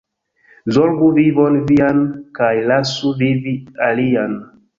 [0.77, 1.99] Zorgu vivon vian
[2.41, 3.55] kaj lasu vivi
[3.91, 4.37] alian.